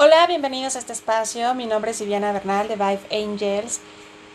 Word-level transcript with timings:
Hola, 0.00 0.28
bienvenidos 0.28 0.76
a 0.76 0.78
este 0.78 0.92
espacio. 0.92 1.56
Mi 1.56 1.66
nombre 1.66 1.90
es 1.90 1.98
Viviana 1.98 2.30
Bernal 2.30 2.68
de 2.68 2.76
Vive 2.76 3.00
Angels 3.10 3.80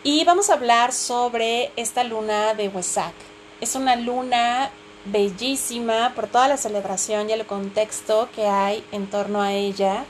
y 0.02 0.22
vamos 0.24 0.50
a 0.50 0.52
hablar 0.52 0.92
sobre 0.92 1.72
esta 1.76 2.04
luna 2.04 2.52
de 2.52 2.68
Wesak. 2.68 3.14
Es 3.62 3.74
una 3.74 3.96
luna 3.96 4.70
bellísima 5.06 6.12
por 6.14 6.26
toda 6.26 6.48
la 6.48 6.58
celebración 6.58 7.30
y 7.30 7.32
el 7.32 7.46
contexto 7.46 8.28
que 8.36 8.46
hay 8.46 8.84
en 8.92 9.06
torno 9.06 9.40
a 9.40 9.54
ella. 9.54 10.04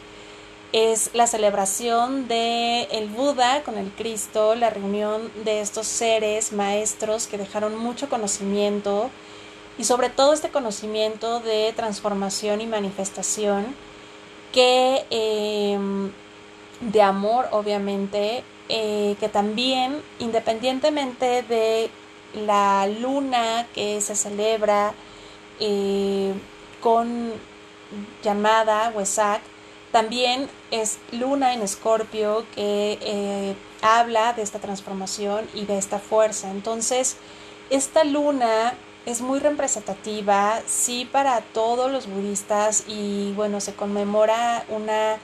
Es 0.73 1.11
la 1.15 1.29
celebración 1.29 2.27
de 2.27 2.89
el 2.91 3.07
Buda 3.11 3.63
con 3.63 3.79
el 3.79 3.93
Cristo, 3.93 4.57
la 4.57 4.71
reunión 4.71 5.31
de 5.45 5.61
estos 5.61 5.87
seres 5.87 6.53
maestros 6.53 7.29
que 7.29 7.39
dejaron 7.39 7.77
mucho 7.77 8.09
conocimiento 8.09 9.09
y 9.79 9.85
sobre 9.85 10.11
todo 10.11 10.33
este 10.33 10.49
conocimiento 10.49 11.39
de 11.39 11.73
transformación 11.77 12.61
y 12.61 12.67
manifestación 12.67 13.94
que 14.55 15.05
em, 15.11 16.13
de 16.81 17.03
amor, 17.03 17.49
obviamente, 17.51 18.45
eh, 18.69 19.17
que 19.19 19.29
también, 19.29 20.01
independientemente 20.21 21.43
de 21.43 21.91
la 22.47 22.87
luna 22.87 23.67
que 23.75 24.01
se 24.01 24.15
celebra 24.15 24.95
eh, 25.59 26.33
con 26.81 27.33
llamada 28.23 28.93
Wesak, 28.95 29.43
también 29.91 30.49
es 30.71 30.99
luna 31.13 31.53
en 31.53 31.63
escorpio 31.63 32.45
que 32.55 32.99
eh, 33.01 33.57
habla 33.83 34.35
de 34.35 34.43
esta 34.43 34.61
transformación 34.61 35.49
y 35.53 35.65
de 35.65 35.79
esta 35.79 35.99
fuerza. 35.99 36.51
Entonces, 36.51 37.17
esta 37.71 38.05
luna 38.05 38.75
es 39.07 39.21
muy 39.21 39.39
representativa, 39.39 40.61
sí, 40.67 41.09
para 41.11 41.41
todos 41.41 41.91
los 41.91 42.07
budistas 42.07 42.85
y 42.89 43.33
bueno, 43.33 43.61
se 43.61 43.75
conmemora 43.75 44.65
una 44.69 45.19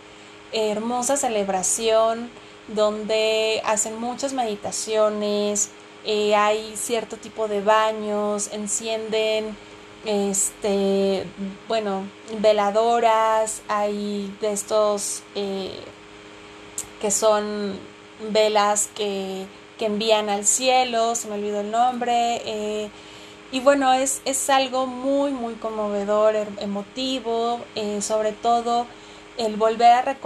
hermosa 0.52 1.16
celebración 1.16 2.30
donde 2.68 3.62
hacen 3.64 3.98
muchas 3.98 4.32
meditaciones, 4.32 5.70
eh, 6.04 6.34
hay 6.34 6.76
cierto 6.76 7.16
tipo 7.16 7.48
de 7.48 7.62
baños, 7.62 8.50
encienden 8.52 9.56
este 10.04 11.26
bueno 11.68 12.06
veladoras 12.38 13.60
hay 13.68 14.34
de 14.40 14.52
estos 14.52 15.22
eh, 15.34 15.78
que 17.02 17.10
son 17.10 17.78
velas 18.30 18.88
que, 18.94 19.44
que, 19.78 19.84
envían 19.86 20.30
al 20.30 20.46
cielo 20.46 21.14
se 21.14 21.28
me 21.28 21.34
olvidó 21.34 21.60
el 21.60 21.70
nombre 21.70 22.40
eh, 22.46 22.90
y 23.52 23.60
bueno, 23.60 23.92
es, 23.92 24.22
es 24.24 24.48
algo 24.48 24.86
muy, 24.86 25.32
muy 25.32 25.54
conmovedor, 25.54 26.36
emotivo, 26.58 27.60
eh, 27.74 28.00
sobre 28.00 28.32
todo 28.32 28.86
el 29.38 29.56
volver 29.56 30.08
a 30.08 30.16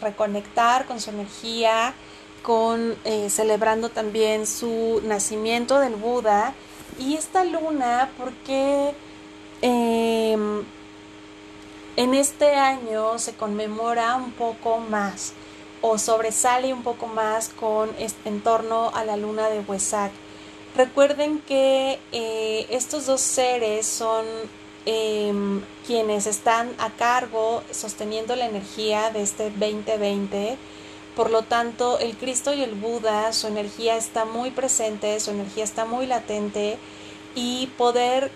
reconectar 0.00 0.86
con 0.86 1.00
su 1.00 1.10
energía, 1.10 1.94
con 2.42 2.96
eh, 3.04 3.28
celebrando 3.28 3.88
también 3.88 4.46
su 4.46 5.00
nacimiento 5.04 5.80
del 5.80 5.96
Buda. 5.96 6.54
Y 6.98 7.16
esta 7.16 7.44
luna, 7.44 8.10
porque 8.16 8.94
em, 9.62 10.62
en 11.96 12.14
este 12.14 12.54
año 12.54 13.18
se 13.18 13.34
conmemora 13.34 14.14
un 14.14 14.32
poco 14.32 14.78
más 14.78 15.32
o 15.82 15.98
sobresale 15.98 16.72
un 16.72 16.82
poco 16.82 17.06
más 17.06 17.48
con 17.48 17.90
en 18.24 18.40
torno 18.42 18.90
a 18.94 19.04
la 19.04 19.16
luna 19.16 19.48
de 19.48 19.60
Huesac 19.60 20.12
Recuerden 20.76 21.40
que 21.40 21.98
eh, 22.12 22.66
estos 22.70 23.06
dos 23.06 23.20
seres 23.20 23.86
son 23.86 24.24
em, 24.86 25.62
quienes 25.86 26.26
están 26.26 26.70
a 26.78 26.90
cargo 26.90 27.62
sosteniendo 27.70 28.36
la 28.36 28.46
energía 28.46 29.10
de 29.10 29.22
este 29.22 29.50
2020. 29.50 30.56
Por 31.16 31.30
lo 31.30 31.42
tanto, 31.42 31.98
el 31.98 32.16
Cristo 32.16 32.54
y 32.54 32.62
el 32.62 32.74
Buda, 32.74 33.32
su 33.32 33.48
energía 33.48 33.96
está 33.96 34.24
muy 34.24 34.52
presente, 34.52 35.18
su 35.18 35.32
energía 35.32 35.64
está 35.64 35.84
muy 35.84 36.06
latente 36.06 36.78
y 37.34 37.66
poder 37.76 38.30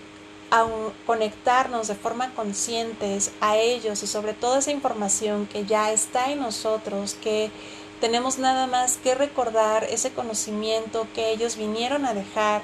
conectarnos 1.05 1.87
de 1.87 1.95
forma 1.95 2.33
conscientes 2.33 3.31
a 3.41 3.57
ellos 3.57 4.03
y 4.03 4.07
sobre 4.07 4.33
todo 4.33 4.57
esa 4.57 4.71
información 4.71 5.47
que 5.47 5.65
ya 5.65 5.91
está 5.91 6.31
en 6.31 6.39
nosotros, 6.39 7.15
que 7.15 7.51
tenemos 7.99 8.37
nada 8.37 8.67
más 8.67 8.97
que 8.97 9.15
recordar 9.15 9.85
ese 9.85 10.11
conocimiento 10.11 11.07
que 11.13 11.31
ellos 11.31 11.57
vinieron 11.57 12.05
a 12.05 12.13
dejar 12.13 12.61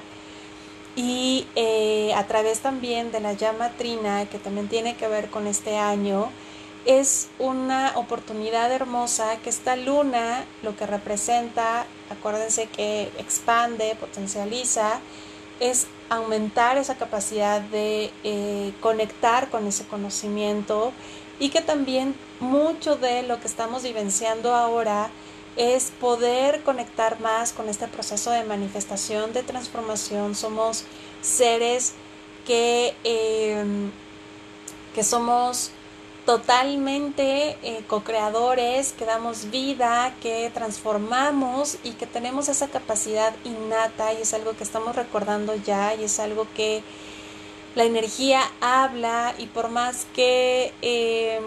y 0.94 1.46
eh, 1.56 2.12
a 2.14 2.26
través 2.26 2.60
también 2.60 3.12
de 3.12 3.20
la 3.20 3.32
llama 3.32 3.70
trina 3.70 4.26
que 4.26 4.38
también 4.38 4.68
tiene 4.68 4.94
que 4.96 5.08
ver 5.08 5.30
con 5.30 5.46
este 5.46 5.78
año 5.78 6.30
es 6.84 7.28
una 7.38 7.92
oportunidad 7.94 8.70
hermosa 8.72 9.36
que 9.38 9.50
esta 9.50 9.76
luna 9.76 10.44
lo 10.62 10.76
que 10.76 10.86
representa 10.86 11.86
acuérdense 12.10 12.66
que 12.66 13.04
expande 13.18 13.96
potencializa 13.98 15.00
es 15.62 15.86
aumentar 16.10 16.76
esa 16.76 16.96
capacidad 16.96 17.60
de 17.60 18.10
eh, 18.24 18.72
conectar 18.80 19.48
con 19.48 19.68
ese 19.68 19.86
conocimiento 19.86 20.92
y 21.38 21.50
que 21.50 21.60
también 21.60 22.16
mucho 22.40 22.96
de 22.96 23.22
lo 23.22 23.40
que 23.40 23.46
estamos 23.46 23.84
vivenciando 23.84 24.56
ahora 24.56 25.08
es 25.56 25.92
poder 26.00 26.62
conectar 26.62 27.20
más 27.20 27.52
con 27.52 27.68
este 27.68 27.86
proceso 27.86 28.32
de 28.32 28.42
manifestación, 28.42 29.32
de 29.32 29.44
transformación. 29.44 30.34
Somos 30.34 30.84
seres 31.20 31.92
que, 32.44 32.96
em, 33.04 33.92
que 34.96 35.04
somos 35.04 35.70
totalmente 36.24 37.58
eh, 37.62 37.84
co-creadores, 37.88 38.92
que 38.92 39.04
damos 39.04 39.50
vida, 39.50 40.14
que 40.22 40.50
transformamos 40.54 41.78
y 41.82 41.92
que 41.92 42.06
tenemos 42.06 42.48
esa 42.48 42.68
capacidad 42.68 43.34
innata 43.44 44.12
y 44.12 44.22
es 44.22 44.32
algo 44.32 44.52
que 44.56 44.62
estamos 44.62 44.94
recordando 44.94 45.54
ya 45.56 45.94
y 45.94 46.04
es 46.04 46.20
algo 46.20 46.46
que 46.54 46.82
la 47.74 47.84
energía 47.84 48.42
habla 48.60 49.34
y 49.38 49.46
por 49.46 49.70
más 49.70 50.06
que 50.14 50.72
em, 50.82 51.42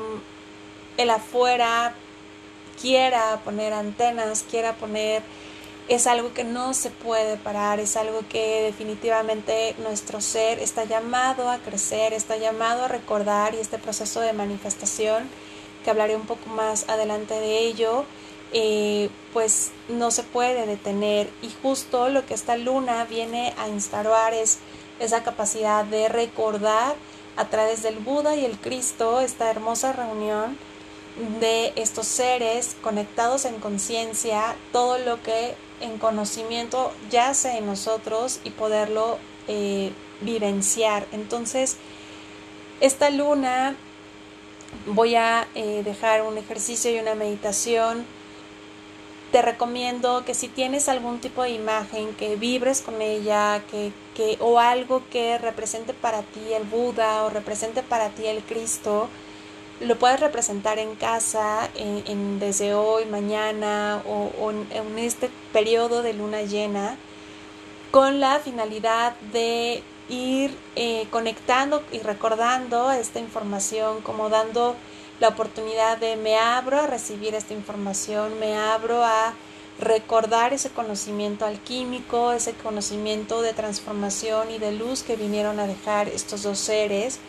el 0.98 1.10
afuera 1.10 1.94
quiera 2.82 3.40
poner 3.46 3.74
antenas, 3.74 4.44
quiera 4.50 4.74
poner, 4.74 5.22
es 5.88 6.08
algo 6.08 6.34
que 6.34 6.44
no 6.44 6.74
se 6.74 6.90
puede 6.90 7.38
parar, 7.38 7.80
es 7.80 7.96
algo 7.96 8.22
que 8.28 8.64
definitivamente 8.64 9.76
nuestro 9.80 10.20
ser 10.20 10.60
está 10.60 10.84
llamado 10.86 11.50
a 11.50 11.60
crecer, 11.60 12.14
está 12.14 12.38
llamado 12.38 12.86
a 12.86 12.88
recordar 12.88 13.54
y 13.54 13.60
este 13.60 13.78
proceso 13.78 14.20
de 14.22 14.34
manifestación, 14.34 15.30
que 15.84 15.92
hablaré 15.92 16.16
un 16.16 16.26
poco 16.26 16.50
más 16.50 16.90
adelante 16.90 17.36
de 17.36 17.60
ello, 17.60 18.06
eh, 18.52 19.10
pues 19.32 19.72
no 19.88 20.10
se 20.10 20.24
puede 20.24 20.66
detener. 20.66 21.30
Y 21.44 21.52
justo 21.62 22.10
lo 22.10 22.26
que 22.26 22.34
esta 22.34 22.58
luna 22.58 23.06
viene 23.06 23.54
a 23.58 23.68
instaurar 23.68 24.34
es 24.34 24.58
esa 25.00 25.24
capacidad 25.24 25.86
de 25.86 26.10
recordar 26.10 26.96
a 27.38 27.50
través 27.50 27.84
del 27.84 28.00
Buda 28.00 28.36
y 28.36 28.46
el 28.46 28.58
Cristo 28.58 29.20
esta 29.20 29.52
hermosa 29.52 29.94
reunión 29.94 30.58
de 31.40 31.72
estos 31.76 32.08
seres 32.08 32.76
conectados 32.82 33.46
en 33.46 33.60
conciencia, 33.60 34.56
todo 34.72 34.98
lo 34.98 35.22
que 35.22 35.56
en 35.82 35.98
conocimiento 35.98 36.92
yace 37.10 37.58
en 37.58 37.66
nosotros 37.66 38.40
y 38.44 38.50
poderlo 38.52 39.18
eh, 39.48 39.92
vivenciar. 40.22 41.06
Entonces, 41.12 41.78
esta 42.82 43.10
luna 43.10 43.76
voy 44.88 45.16
a 45.16 45.48
eh, 45.56 45.82
dejar 45.84 46.24
un 46.24 46.38
ejercicio 46.38 46.92
y 46.94 47.00
una 47.00 47.16
meditación. 47.16 48.06
Te 49.32 49.42
recomiendo 49.42 50.24
que 50.26 50.34
si 50.34 50.48
tienes 50.48 50.88
algún 50.88 51.20
tipo 51.20 51.44
de 51.44 51.52
imagen, 51.52 52.14
que 52.16 52.36
vibres 52.36 52.82
con 52.82 53.02
ella, 53.02 53.64
que, 53.70 53.92
que, 54.16 54.38
o 54.40 54.60
algo 54.60 55.02
que 55.10 55.38
represente 55.38 55.94
para 55.94 56.22
ti 56.22 56.54
el 56.54 56.64
Buda 56.64 57.24
o 57.24 57.30
represente 57.30 57.84
para 57.84 58.10
ti 58.10 58.26
el 58.28 58.44
Cristo, 58.44 59.10
lo 59.80 59.98
puedes 59.98 60.20
representar 60.20 60.80
en 60.80 60.96
casa 60.96 61.70
en, 61.76 62.40
desde 62.40 62.74
hoy, 62.74 63.06
mañana 63.06 64.02
o, 64.08 64.52
en, 64.52 65.00
este 65.00 65.30
periodo 65.52 66.02
de 66.02 66.14
luna 66.14 66.42
llena 66.44 66.98
con 67.92 68.20
la 68.20 68.40
finalidad 68.40 69.16
de 69.34 69.84
ir 70.10 70.56
eh, 70.76 71.08
conectando 71.10 71.84
y 71.92 72.00
recordando 72.00 72.92
esta 72.92 73.20
información, 73.20 74.02
como 74.02 74.30
dando 74.30 74.76
la 75.20 75.30
oportunidad 75.30 75.98
de 75.98 76.16
me 76.16 76.38
abro 76.38 76.80
a 76.80 76.88
recibir 76.88 77.36
esta 77.36 77.54
información, 77.54 78.40
me 78.40 78.56
abro 78.58 79.04
a 79.04 79.34
recordar 79.80 80.54
ese 80.54 80.70
conocimiento 80.70 81.46
alquímico, 81.46 82.32
ese 82.32 82.54
conocimiento 82.54 83.42
de 83.42 83.54
transformación 83.54 84.52
y 84.52 84.58
de 84.58 84.72
luz 84.72 85.04
que 85.04 85.16
vinieron 85.16 85.60
a 85.60 85.68
dejar 85.68 86.08
estos 86.08 86.44
dos 86.44 86.60
seres 86.60 87.20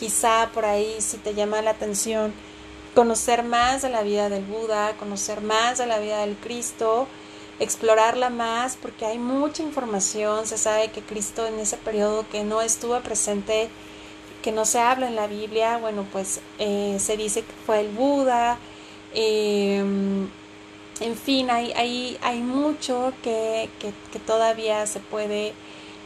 Quizá 0.00 0.50
por 0.52 0.64
ahí 0.64 0.96
si 0.98 1.18
te 1.18 1.34
llama 1.34 1.62
la 1.62 1.70
atención 1.70 2.32
conocer 2.94 3.44
más 3.44 3.82
de 3.82 3.90
la 3.90 4.02
vida 4.02 4.28
del 4.28 4.44
Buda, 4.44 4.96
conocer 4.96 5.42
más 5.42 5.78
de 5.78 5.86
la 5.86 6.00
vida 6.00 6.22
del 6.22 6.34
Cristo, 6.36 7.06
explorarla 7.60 8.30
más 8.30 8.76
porque 8.80 9.06
hay 9.06 9.18
mucha 9.18 9.62
información, 9.62 10.46
se 10.46 10.58
sabe 10.58 10.90
que 10.90 11.02
Cristo 11.02 11.46
en 11.46 11.60
ese 11.60 11.76
periodo 11.76 12.26
que 12.32 12.42
no 12.42 12.62
estuvo 12.62 12.98
presente, 13.00 13.68
que 14.42 14.50
no 14.50 14.64
se 14.64 14.80
habla 14.80 15.06
en 15.06 15.14
la 15.14 15.28
Biblia, 15.28 15.76
bueno, 15.76 16.04
pues 16.10 16.40
eh, 16.58 16.96
se 16.98 17.16
dice 17.16 17.42
que 17.42 17.52
fue 17.64 17.80
el 17.80 17.90
Buda, 17.90 18.58
Em, 19.14 20.28
en 21.00 21.16
fin, 21.16 21.50
hay, 21.50 21.72
hay, 21.72 22.18
hay 22.22 22.40
mucho 22.40 23.12
que, 23.22 23.68
que, 23.80 24.18
todavía 24.20 24.86
se 24.86 25.00
puede 25.00 25.52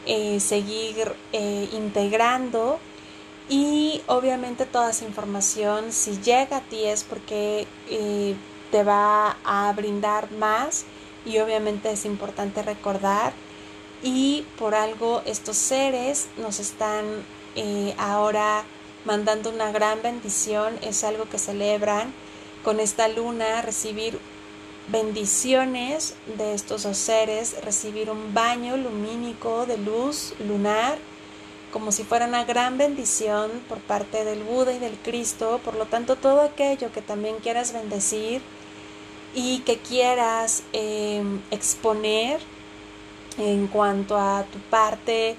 eh, 0.05 0.39
seguir 0.39 1.13
eh, 1.33 1.69
integrando 1.73 2.79
y 3.49 4.01
obviamente 4.07 4.65
toda 4.65 4.89
esa 4.89 5.05
información 5.05 5.91
si 5.91 6.19
llega 6.21 6.57
a 6.57 6.61
ti 6.61 6.85
es 6.85 7.03
porque 7.03 7.67
eh, 7.89 8.35
te 8.71 8.83
va 8.83 9.37
a 9.43 9.71
brindar 9.73 10.31
más 10.31 10.85
y 11.25 11.39
obviamente 11.39 11.91
es 11.91 12.05
importante 12.05 12.61
recordar. 12.63 13.33
Y 14.03 14.45
por 14.57 14.75
algo 14.75 15.21
estos 15.25 15.57
seres 15.57 16.27
nos 16.37 16.59
están 16.59 17.05
ahora 17.97 18.63
mandando 19.05 19.49
una 19.49 19.71
gran 19.71 20.01
bendición, 20.01 20.77
es 20.81 21.03
algo 21.03 21.25
que 21.29 21.39
celebran 21.39 22.13
con 22.63 22.79
esta 22.79 23.07
luna, 23.07 23.61
recibir 23.61 24.19
bendiciones 24.87 26.15
de 26.37 26.53
estos 26.53 26.83
dos 26.83 26.97
seres, 26.97 27.55
recibir 27.63 28.09
un 28.09 28.33
baño 28.33 28.77
lumínico 28.77 29.65
de 29.65 29.77
luz 29.77 30.33
lunar, 30.39 30.97
como 31.75 31.91
si 31.91 32.05
fuera 32.05 32.25
una 32.25 32.45
gran 32.45 32.77
bendición 32.77 33.51
por 33.67 33.79
parte 33.79 34.23
del 34.23 34.43
Buda 34.43 34.71
y 34.71 34.79
del 34.79 34.93
Cristo. 34.93 35.59
Por 35.61 35.75
lo 35.75 35.87
tanto, 35.87 36.15
todo 36.15 36.39
aquello 36.39 36.89
que 36.93 37.01
también 37.01 37.35
quieras 37.43 37.73
bendecir 37.73 38.41
y 39.33 39.59
que 39.59 39.79
quieras 39.79 40.63
em, 40.71 41.41
exponer 41.51 42.39
en 43.37 43.67
cuanto 43.67 44.15
a 44.15 44.45
tu 44.53 44.57
parte 44.69 45.35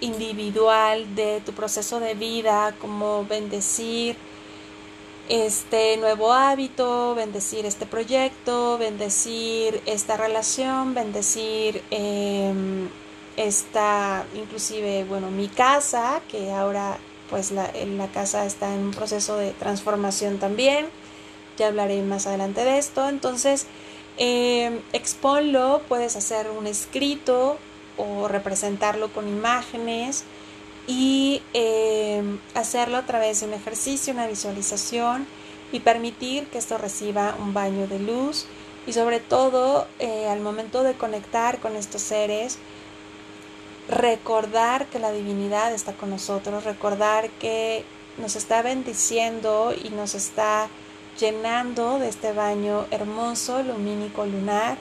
individual 0.00 1.14
de 1.14 1.42
tu 1.44 1.52
proceso 1.52 2.00
de 2.00 2.14
vida, 2.14 2.74
como 2.80 3.26
bendecir 3.26 4.16
este 5.28 5.98
nuevo 5.98 6.32
hábito, 6.32 7.14
bendecir 7.14 7.66
este 7.66 7.84
proyecto, 7.84 8.78
bendecir 8.78 9.82
esta 9.84 10.16
relación, 10.16 10.94
bendecir 10.94 11.82
em, 11.90 12.88
esta, 13.36 14.24
inclusive, 14.34 15.04
bueno, 15.04 15.30
mi 15.30 15.48
casa, 15.48 16.20
que 16.30 16.52
ahora 16.52 16.98
pues 17.30 17.50
la, 17.50 17.70
la 17.72 18.06
casa 18.08 18.46
está 18.46 18.72
en 18.74 18.80
un 18.80 18.90
proceso 18.92 19.36
de 19.36 19.50
transformación 19.52 20.38
también, 20.38 20.86
ya 21.58 21.68
hablaré 21.68 22.00
más 22.02 22.26
adelante 22.26 22.64
de 22.64 22.78
esto, 22.78 23.08
entonces 23.08 23.66
eh, 24.18 24.80
exponlo, 24.92 25.82
puedes 25.88 26.16
hacer 26.16 26.50
un 26.50 26.66
escrito 26.66 27.58
o 27.96 28.28
representarlo 28.28 29.12
con 29.12 29.28
imágenes, 29.28 30.24
y 30.86 31.42
eh, 31.52 32.22
hacerlo 32.54 32.96
a 32.98 33.06
través 33.06 33.40
de 33.40 33.46
un 33.46 33.54
ejercicio, 33.54 34.12
una 34.12 34.26
visualización 34.26 35.26
y 35.72 35.80
permitir 35.80 36.46
que 36.46 36.58
esto 36.58 36.78
reciba 36.78 37.36
un 37.40 37.52
baño 37.54 37.86
de 37.86 37.98
luz. 37.98 38.46
Y 38.86 38.92
sobre 38.92 39.18
todo 39.18 39.88
eh, 39.98 40.28
al 40.28 40.40
momento 40.40 40.84
de 40.84 40.94
conectar 40.94 41.58
con 41.58 41.74
estos 41.74 42.02
seres, 42.02 42.58
recordar 43.88 44.86
que 44.86 44.98
la 44.98 45.12
divinidad 45.12 45.72
está 45.72 45.92
con 45.92 46.10
nosotros, 46.10 46.64
recordar 46.64 47.30
que 47.30 47.84
nos 48.18 48.36
está 48.36 48.62
bendiciendo 48.62 49.74
y 49.74 49.90
nos 49.90 50.14
está 50.14 50.68
llenando 51.18 51.98
de 51.98 52.08
este 52.08 52.32
baño 52.32 52.86
hermoso, 52.90 53.62
lumínico, 53.62 54.26
lunar, 54.26 54.76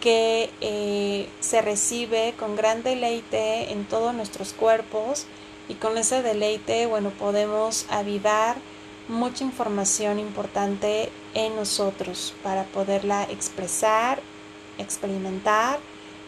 que 0.00 0.50
eh, 0.60 1.28
se 1.40 1.62
recibe 1.62 2.34
con 2.38 2.56
gran 2.56 2.82
deleite 2.82 3.72
en 3.72 3.84
todos 3.86 4.14
nuestros 4.14 4.52
cuerpos 4.52 5.26
y 5.68 5.74
con 5.74 5.96
ese 5.96 6.22
deleite, 6.22 6.86
bueno, 6.86 7.10
podemos 7.10 7.86
avivar 7.88 8.56
mucha 9.08 9.44
información 9.44 10.18
importante 10.18 11.10
en 11.34 11.56
nosotros 11.56 12.34
para 12.42 12.64
poderla 12.64 13.24
expresar, 13.24 14.20
experimentar, 14.78 15.78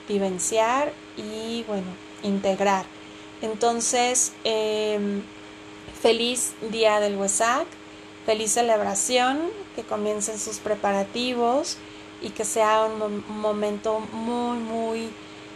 vivenciar 0.08 0.92
y, 1.16 1.64
bueno, 1.64 2.06
integrar. 2.22 2.84
Entonces, 3.42 4.32
em, 4.44 5.22
feliz 6.00 6.54
día 6.70 7.00
del 7.00 7.16
WESAC, 7.16 7.66
feliz 8.24 8.52
celebración, 8.52 9.50
que 9.74 9.82
comiencen 9.82 10.38
sus 10.38 10.58
preparativos 10.58 11.76
y 12.22 12.30
que 12.30 12.44
sea 12.44 12.84
un, 12.84 13.24
momento 13.28 14.00
muy, 14.12 14.58
muy 14.58 15.10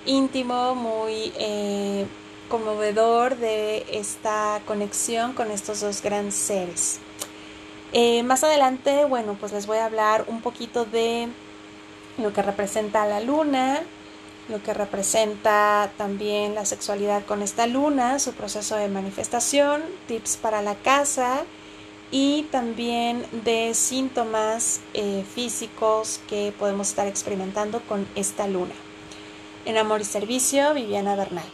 íntimo, 0.06 0.74
muy 0.74 1.32
eh, 1.38 2.06
conmovedor 2.48 3.36
de 3.36 3.86
esta 3.92 4.60
conexión 4.66 5.32
con 5.32 5.50
estos 5.50 5.80
dos 5.80 6.02
grandes 6.02 6.34
seres. 6.34 7.00
Eh, 7.92 8.22
más 8.22 8.44
adelante, 8.44 9.04
bueno, 9.04 9.36
pues 9.40 9.52
les 9.52 9.66
voy 9.66 9.78
a 9.78 9.86
hablar 9.86 10.24
un 10.28 10.42
poquito 10.42 10.84
de 10.84 11.28
lo 12.18 12.32
que 12.32 12.42
representa 12.42 13.06
la 13.06 13.20
luna, 13.20 13.82
lo 14.50 14.62
que 14.62 14.74
representa 14.74 15.90
también 15.96 16.54
la 16.54 16.64
sexualidad 16.66 17.24
con 17.24 17.42
esta 17.42 17.66
luna, 17.66 18.18
su 18.18 18.32
proceso 18.32 18.76
de 18.76 18.88
manifestación, 18.88 19.82
tips 20.06 20.36
para 20.36 20.60
la 20.62 20.74
casa, 20.74 21.44
y 22.10 22.42
también 22.50 23.24
de 23.44 23.72
síntomas 23.74 24.80
eh, 24.94 25.24
físicos 25.34 26.20
que 26.28 26.52
podemos 26.58 26.88
estar 26.88 27.06
experimentando 27.06 27.80
con 27.80 28.06
esta 28.16 28.46
luna. 28.48 28.74
En 29.64 29.76
Amor 29.76 30.00
y 30.00 30.04
Servicio, 30.04 30.74
Viviana 30.74 31.14
Bernal. 31.14 31.50